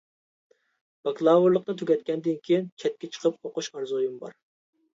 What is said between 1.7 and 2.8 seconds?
تۈگەتكەندىن كىيىن